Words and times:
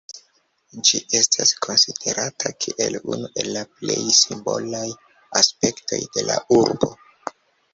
Ĝi 0.87 1.01
estas 1.17 1.51
konsiderata 1.65 2.51
kiel 2.65 2.97
unu 3.17 3.29
el 3.43 3.51
la 3.59 3.63
plej 3.75 3.99
simbolaj 4.21 4.85
aspektoj 5.43 6.01
de 6.17 6.25
la 6.33 6.41
urbo. 6.61 6.91